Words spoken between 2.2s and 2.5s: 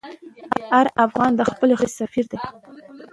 دی.